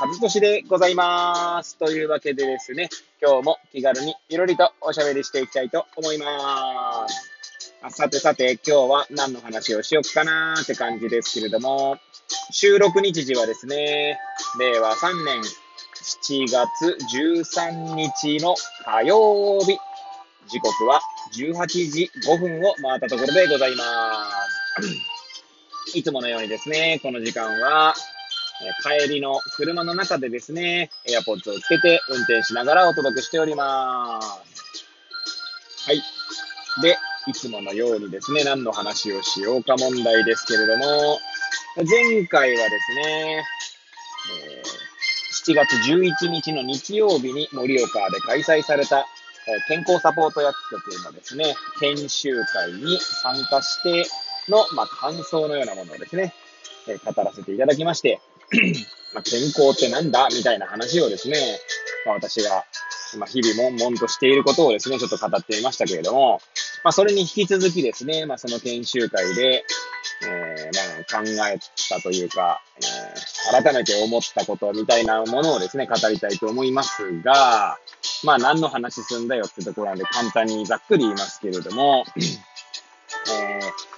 [0.00, 1.76] 和俊でございます。
[1.76, 2.88] というわけでですね、
[3.20, 7.30] 今日も気軽にいろりとおしゃべりしていきたいと思います。
[7.82, 11.98] あさてさて、今日は何の話をしよっかなーって感じですけれども、
[12.50, 14.18] 収録日時はですね、
[14.58, 18.54] 令和3年7月13日の
[18.86, 19.76] 火曜日、
[20.48, 21.02] 時刻は
[21.34, 23.84] 18時5分を回ったところでございま
[25.92, 25.92] す。
[25.98, 27.92] いつものようにですね、この時間は、
[28.82, 34.86] 帰りの車の中でですね、エアポッツをつけて運転しながらお届けしております。
[35.86, 36.02] はい。
[36.82, 41.18] で、いつものようにですね、何の話をしようか問題ですけれども、
[41.76, 43.44] 前回はですね、
[44.48, 44.62] え、
[45.46, 49.06] 7月11日の日曜日に盛岡で開催された
[49.68, 54.04] 健康サポート薬局のですね、研修会に参加して
[54.48, 56.34] の、まあ、感想のようなものをですね、
[56.88, 58.20] え、語らせていただきまして、
[59.14, 61.36] ま、健康ってなんだみたいな話をですね、
[62.06, 62.64] まあ、私が、
[63.18, 66.40] まあ、日々悶々としていることをですね、ちょっと語っていましたけれども、
[66.84, 69.64] まあ、それに引き続きですね、まあ、その研修会で、
[70.22, 72.60] えー、ま、考えたというか、
[73.52, 77.78] えー、改めて思ったことみたいなものをですね、語りたいと思いますが、
[78.24, 83.89] まあ、何の話すんだよってところなんで、簡単にざっくり言いますけれども、 えー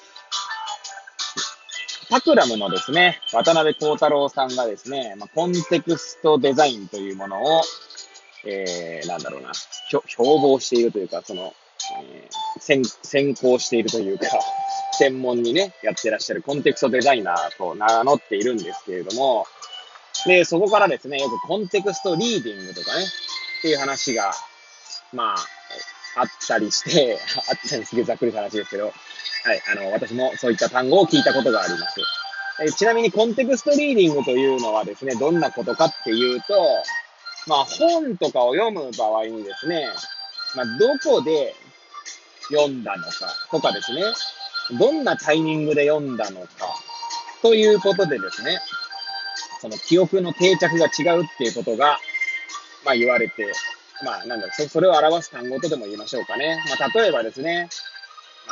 [2.13, 7.63] タクラムのですね、渡辺幸太郎さんがですね、まあ、コンテクストデザインというものを、
[8.45, 11.55] えー、なんだろうな、標榜しているというか、その、
[12.03, 14.27] えー、先、先行しているというか、
[14.99, 19.47] 専門にね、やってらっしゃるコンテクストデザイナーと名乗っているんですけれども、
[20.27, 24.35] で、そこからですね、よくコンテクストリーディングとかね、っていう話が、
[25.15, 25.37] まあ、
[26.21, 27.19] あったりして、
[27.49, 28.93] あったりすげえざっくりした話ですけど、
[29.45, 32.01] はい、あの、私もそういった単語を聞いたことがあります。
[32.63, 36.55] えちなみにコンテクストリーディングというのはですね、どんなことかっていうと、
[37.49, 39.89] まあ本とかを読む場合にですね、
[40.55, 41.55] まあどこで
[42.51, 43.11] 読んだのか
[43.51, 44.03] とかですね、
[44.79, 46.49] どんなタイミングで読んだのか
[47.41, 48.61] ということでですね、
[49.61, 51.99] その記憶の定着が違うっていうことが、
[52.85, 53.53] まあ言われて、
[54.05, 56.63] まあなんだろう、それを表す単語とでも言いましょうかね。
[56.79, 57.69] まあ例えばですね、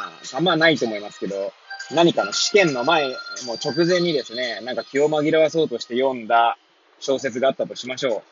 [0.06, 1.52] あ、あんまないと思いますけど、
[1.92, 6.56] 何かの試験の前、もう直前にですね、なんか気を紛らわそうとして読んだ
[7.00, 8.22] 小説があったとしましょう。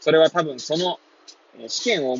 [0.00, 1.00] それは多分その
[1.66, 2.16] 試験を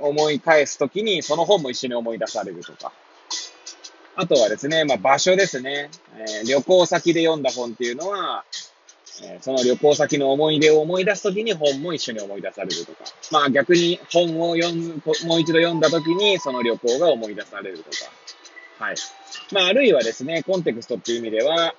[0.00, 2.92] 思い返すときにその本も一緒に思い出されるとか。
[4.14, 5.88] あとはですね、まあ場所ですね。
[6.18, 8.44] えー、旅行先で読んだ本っていうのは、
[9.24, 12.98] えー、その旅行先の思い出を思い出すときに本も一緒に思い出されるとか。
[13.30, 17.88] まあ逆に本を読む、もう一度読んだときにその旅行が思い出されるとか。
[18.78, 18.96] はい。
[19.52, 21.74] まあ、あるいはですね、コンテクストっていう意味では、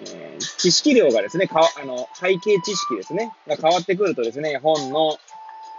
[0.00, 5.16] えー、知識量がですね、かあの、背景知識ですね、が変わってくるとですね、本の、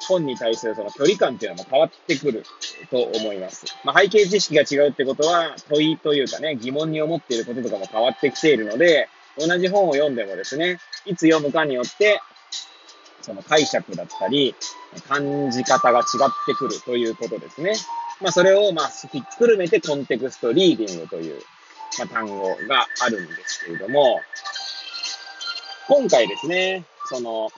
[0.07, 2.43] 本に対するその距離感っていうのも変わってくる
[2.89, 3.65] と思います。
[3.83, 12.21] まあ、背景知識が違うってことは、問いというかね、疑問に思っていることとかも変わってきているので、同じ本を読んでもですね、いつ読むかによって、
[13.21, 14.55] その解釈だったり、
[15.07, 16.05] 感じ方が違っ
[16.45, 17.73] てくるということですね。
[18.21, 21.41] まあ、それを、まあ、ひっくるめてコンテクストリーディングという、
[21.99, 24.19] まあ、単語があるんですけれども、
[25.87, 27.49] 今回ですね、その、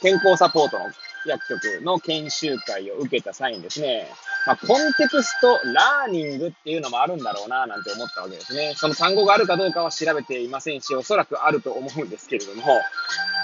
[0.00, 0.86] 健康サポートの
[1.26, 4.08] 薬局の研修会を受けた際にですね、
[4.46, 8.74] まあ、コンテクストラーニングっていうのもあるんだろうな、なんて思ったわけですね。
[8.76, 12.62] その単語があるかどうかは調べていませんし、おそらくあると思うんですけれども、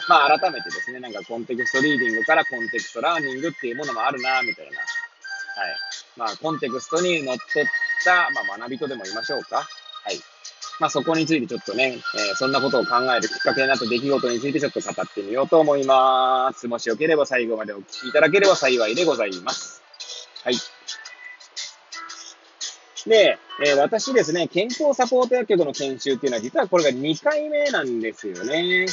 [0.09, 4.73] まあ改めてですね、なんかコンテクストリーディングからコンテクストラーニングっていうものもあるな、みたいな。
[5.59, 5.77] はい。
[6.17, 7.47] まあ、コンテクストにのっとっ
[8.05, 9.57] た、まあ、学びとでも言いましょうか。
[9.57, 9.63] は
[10.13, 10.21] い。
[10.79, 16.69] まあ、そこについてちょっとね、えー、そんなことを考えるきっかけになった出来事についてちょっと語ってみようと思います。
[16.69, 19.83] もしよければ最後までお聞きいただければ幸いでございます。
[20.45, 20.55] はい。
[23.09, 28.87] で、えー、私ですね、健康サポート薬局の研修っていうのは実はこれが2回目なんですよね。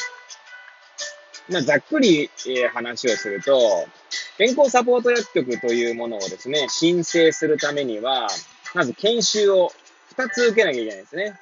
[1.50, 3.88] まあ、ざっくり、えー、話をすると、
[4.38, 8.28] 健康サポート薬局というものをですね、申請するためには、
[8.74, 9.72] まず研修を
[10.18, 11.40] 2つ受けなきゃいけないんですね。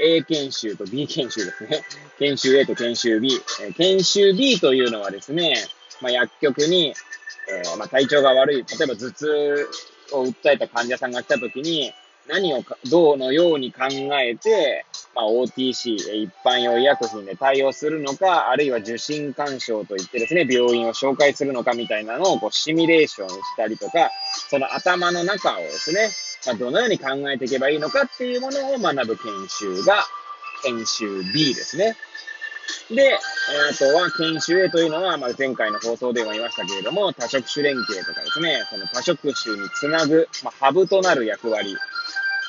[0.00, 1.82] A 研修と B 研修ですね。
[2.18, 3.30] 研修 A と研修 B。
[3.76, 5.56] 研修 B というのはですね、
[6.00, 6.94] まあ、薬局に、
[7.50, 9.68] えー、まあ、体調が悪い、例えば頭痛
[10.12, 11.92] を訴えた患者さんが来た時に、
[12.28, 13.84] 何をどうのように考
[14.20, 14.84] えて、
[15.14, 24.10] まあ、OTC、一般用医薬品で対応するのか、あるいは受診干渉といってですね、病院を紹介するのかみたいなのをこうシミュレーションしたりとか、
[24.48, 26.10] その頭の中をですね、
[26.46, 30.04] まあ、どのように考えていけばいいのかっていうものを学ぶ研修が、
[30.64, 31.96] 研修 B ですね。
[32.90, 41.76] で、あとは研修 A というのは、まあ、前回の放送でも言いましたけれども、多職種連携とかですね、その多職種につなぐ、まあ、ハブとなる役割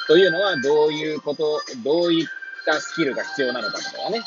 [0.08, 2.28] というのは、どういうこと、どういっ
[2.66, 4.20] たスキルが必要なのかとかね、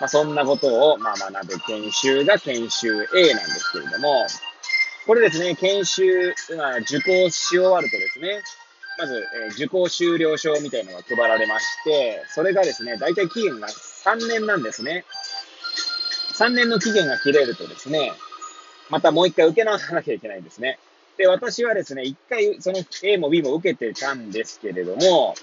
[0.00, 4.26] まあ、そんなことを、まあ、学ぶ研修が研修 A なんですけれども、
[5.06, 8.42] これですね、研修、まあ、受講し終わるとですね、
[8.98, 15.04] まず、えー、受講終了証みたいなのが配られまして、それがですね、大体期限が3年なんですね。
[16.34, 18.12] 3年の期限が切れるとですね、
[18.90, 20.78] またもう一回受け直さなきゃいけないんですね。
[21.16, 25.34] で、私はですね、一回その A も B も受けてたんですけれども、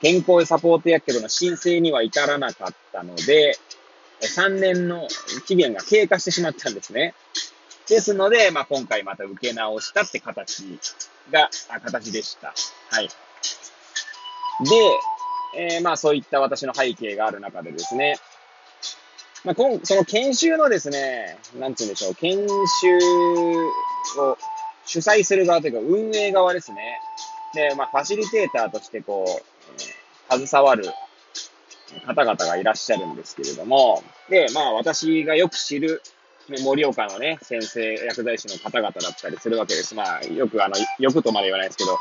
[0.00, 3.58] 健康サポート薬局の申請には至らなかったので、
[4.20, 5.06] 3年の
[5.46, 7.14] 期限が経過してしまったんですね。
[7.88, 10.64] ですので、まあ、今回また受け直したって形
[11.30, 12.54] が、あ形でした。
[12.90, 13.08] はい。
[14.60, 14.98] で、
[15.56, 18.16] えー、まあそういった私の背景がある中でですね、
[19.44, 22.98] まあ、今その研修のですね、なんて言うんでしょう、研修
[24.20, 24.38] を
[24.86, 26.98] 主催する側というか運営側ですね。
[27.54, 30.84] で、まあファシリテーターとしてこう、えー、携わる
[32.06, 36.02] 方々がいらっしゃるんですけれども、で、まあ私がよく知る
[36.48, 39.94] 盛岡のね、先生、薬剤師の方々だったりするわけです。
[39.94, 41.98] まあ、よく、あの、よくとまで言わないですけど、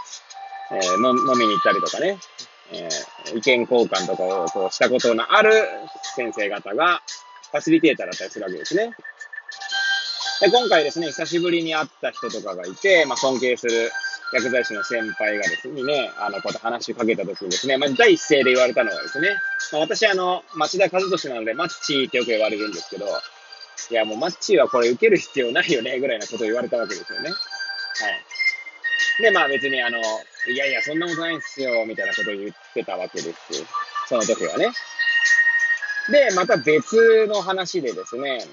[0.72, 2.18] えー、飲みに行ったりとかね、
[2.74, 5.51] えー、意見交換とかをこうしたことのある
[6.16, 7.01] 先生方が、
[7.53, 8.89] ファシリテーターだったりするわけですね。
[10.41, 13.91] で、今回ですね、久しぶりに会った人とかがいて、まあ、尊敬する
[14.33, 19.29] 薬剤師の先輩がですね、あの、こうやって話しかけた時にですね、まあ、第一声で言われたのはですね、
[19.71, 27.29] まあ、私、あの、町田和俊なので、マッチーってよく言われるんですけど、いや、もうマッチーはこれ受ける必要ないよね、ぐらいなことを言われたわけですよね。
[27.29, 29.21] はい。
[29.21, 33.38] で、まあ別にあの、いやいや、そんなことないんすよ、みたいなことを言ってたわけです。
[34.09, 34.71] その時はね。
[36.09, 38.45] で、また別の話でですね、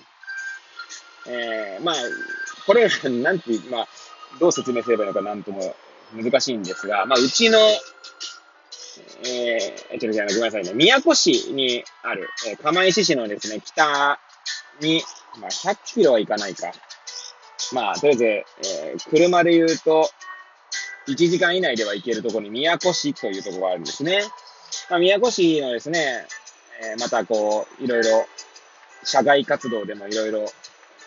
[1.26, 1.94] えー、まあ、
[2.66, 2.88] これ、
[3.22, 3.88] なんて、まあ、
[4.38, 5.74] どう説明すればいいのかなんとも
[6.14, 7.58] 難しいんですが、まあ、うちの、
[9.26, 14.18] えー、ちょっとごめんなさいね、宮古市にある、えー、釜石市のですね、北
[14.80, 15.02] に、
[15.40, 16.72] まあ、100キロはいかないか。
[17.72, 20.08] まあ、とりあえず、えー、車で言うと、
[21.08, 24.22] 1時間以内では行けるところに宮古市というところがあるんですね。
[24.88, 26.26] まあ、宮古市のですね、
[26.80, 28.26] えー、またこう、いろいろ、
[29.04, 30.46] 社外活動でもいろいろ、こ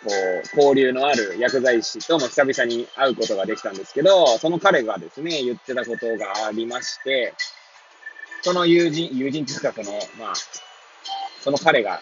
[0.09, 7.33] う、交流のある薬剤師とも久々に会うことができたんですけど、その彼がですね、言ってたことがありまして、
[8.41, 10.33] その友人、友人というか、その、まあ、
[11.41, 12.01] その彼が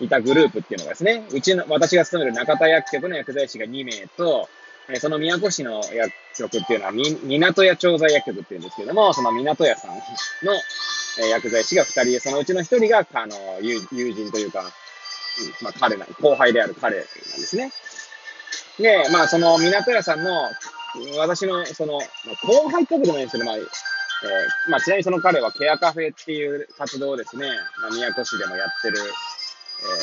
[0.00, 4.48] いたグループっていうのがですね、うちの、私が勤める中田薬局の薬剤師が2名と、
[5.00, 10.00] その宮古市の薬局っていうのは、み、港屋調剤薬局っていうんですけども、その港屋さんの
[11.18, 13.80] え薬剤師が2人で、そのうちの1人が、あの、友
[14.12, 14.62] 人というか、
[15.62, 17.72] まあ彼な、後輩である彼なんですね。
[18.78, 20.50] で、まあその港屋さんの、
[21.18, 22.00] 私のその、
[22.44, 27.48] 後輩ってことでもいいんですけど、まあ、えー、まあちなみにその彼はケアカフェっていう活動をですね、
[27.82, 28.96] まあ宮古市でもやってる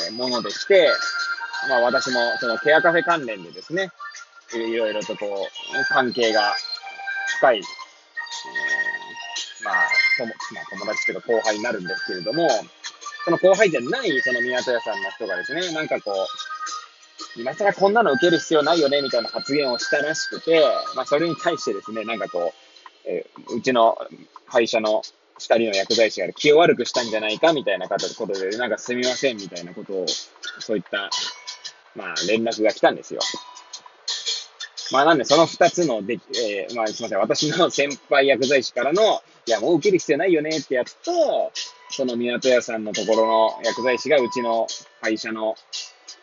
[0.08, 0.90] えー、ものでして、
[1.70, 3.92] まあ私もそのケアカフェ関連でですね、
[4.54, 6.54] いろいろとこう、関係が
[7.38, 7.62] 深い、
[10.20, 12.48] えー、まあ、友達というか後輩になるんですけれども、
[13.26, 20.64] その後輩じゃないその宮戸屋さんの人がですね、なんかこう、今更こんなの受ける必要ないよね、みたいな発言をしたらしくて、
[20.96, 22.54] まあそれに対してですね、なんかこ
[23.06, 23.98] う、えー、うちの
[24.48, 25.02] 会社の
[25.40, 30.06] 二人の薬剤師が気を悪くしたんじゃないかみたいなことで、なんかすみませんみたいなことを、
[30.60, 31.10] そういった、
[31.96, 33.22] まあ連絡が来たんですよ。
[34.94, 41.52] まあなんでその二つので、えー、まあすみません、私の先輩薬剤師からの、いやもう受ける必要ないよねってやつと、
[41.90, 44.68] その港屋さんのところの薬剤師がうちの
[45.02, 45.56] 会社の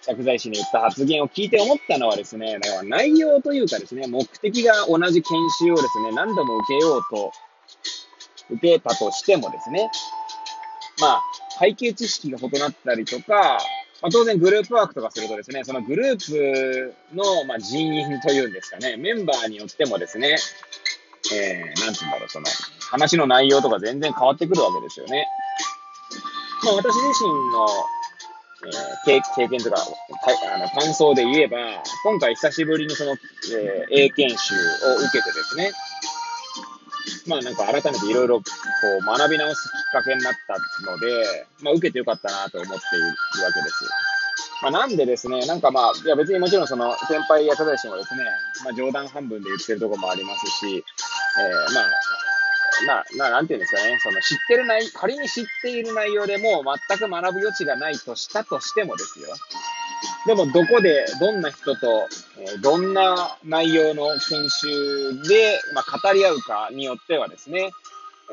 [0.07, 7.33] 薬剤師に言った発言を聞いて思ったのはですね、だから内容というかですね、目的が同じ研修をですね、何度も受けようと
[8.51, 9.91] 受けたとしてもですね、
[11.01, 11.23] まあ、
[11.59, 13.59] 背景知識が異なったりとか、
[14.03, 20.37] まあ、当然グループワークとかするとですね、そのグループの、まあ、人員というんですかね、メンバーによってもですね、
[21.33, 22.47] えー、なんて言うんだろう、その、
[22.91, 25.27] 話の内容とか全然変わってくるわけですよね。
[26.65, 27.67] まあ、私自身の、
[29.09, 29.77] えー、経験とか、
[30.55, 31.59] あの感想で言えば、
[32.05, 35.73] 今回久しぶりにその、えー、英研修を受けてですね、
[37.27, 38.43] まあなんか改めていろいろ
[38.81, 40.57] こう学び直すきっかけになった
[40.91, 43.85] ので、まあ受けてよかったなと思っているわけです。
[44.63, 48.25] まあなんでですね、なんかまあ、いや別にもちろんその先輩や方たちもですね、
[48.65, 51.91] まあ冗談半分で言ってるとこもありますし、えー、まあ、
[52.87, 59.29] な、な、なんていうんですかね、その知ってる内、仮に知っている内容でも全く学ぶ余地がないとしたとしてもですよ。
[60.27, 62.09] でも、どこで、どんな人と、
[62.39, 67.71] え、どんな内容の研修で、まあ、語り合うかによってはですね、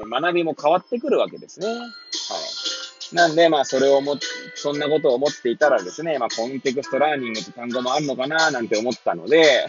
[0.05, 1.67] 学びも変わってくるわけですね。
[1.67, 3.15] はい。
[3.15, 4.17] なんで、まあ、それをも、
[4.55, 9.65] そんなことを思っていたらですね、まあ、コンテクストラーニングって単語もあるのかな、なんて思ったので、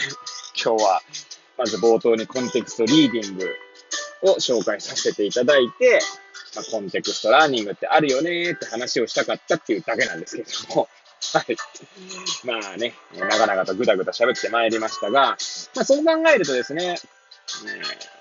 [0.62, 1.02] 今日は、
[1.56, 3.50] まず冒頭にコンテクストリーディング
[4.22, 6.00] を紹介させていただいて、
[6.56, 10.88] まあ、コンテクストラーニングってあるよねって話をしたかったっていうだけなんですけども、
[11.32, 11.56] はい。
[12.44, 15.36] まあね、長々とぐだぐだ喋ってまいりましたが、
[15.74, 16.96] まあそう考えるとですね、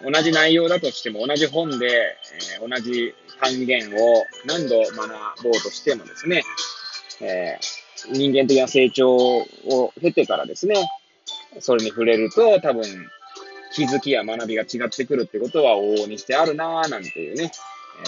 [0.03, 2.17] え、同じ内容だとしても同じ本で、
[2.59, 6.43] えー、同じ単元を何度学ぼうとしてもですね、
[7.21, 10.75] えー、人間的な成長を経てからですね、
[11.59, 12.83] それに触れると多分
[13.73, 17.51] 気づきや学びが違ってくるってことは往々にしてあるなぁなんていうね、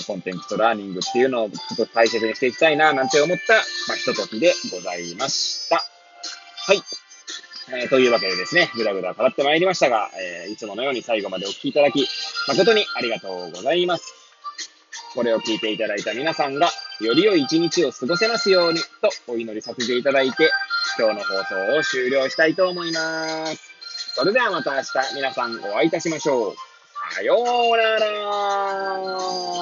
[0.08, 3.54] コンテンツとラーニングっていうのをちょっと大切にしていきたいなぁなんて思った、
[3.88, 5.78] まあ、ひとときでございました。
[5.78, 7.09] はい。
[7.72, 12.08] えー、というわけでですね、ぐだぐだ語ってまいりましたが、えー、いつものように最後までお聴きいただき、
[12.48, 14.14] 誠にありがとうございます。
[15.14, 16.70] これを聞いていただいた皆さんが、
[17.02, 20.52] より良い一日を過ごせますように、とお祈りさせていただいて、
[20.98, 23.70] 今日の放送を終了したいと思います。
[24.16, 26.56] それではまた明日皆さんお会いいたしましょう。
[27.14, 29.59] さようなら